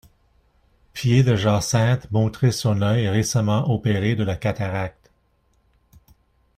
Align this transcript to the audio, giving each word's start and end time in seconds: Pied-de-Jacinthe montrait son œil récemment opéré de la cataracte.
Pied-de-Jacinthe 0.93 2.09
montrait 2.09 2.51
son 2.51 2.81
œil 2.81 3.07
récemment 3.07 3.69
opéré 3.71 4.15
de 4.15 4.23
la 4.23 4.35
cataracte. 4.35 5.11